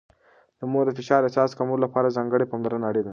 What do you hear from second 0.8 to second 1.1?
د